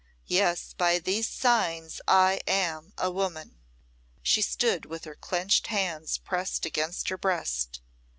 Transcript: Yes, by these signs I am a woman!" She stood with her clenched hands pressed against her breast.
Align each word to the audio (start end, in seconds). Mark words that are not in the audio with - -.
Yes, 0.25 0.73
by 0.73 0.97
these 0.97 1.29
signs 1.29 2.01
I 2.07 2.41
am 2.47 2.91
a 2.97 3.11
woman!" 3.11 3.59
She 4.23 4.41
stood 4.41 4.83
with 4.87 5.03
her 5.03 5.13
clenched 5.13 5.67
hands 5.67 6.17
pressed 6.17 6.65
against 6.65 7.09
her 7.09 7.19
breast. 7.19 7.81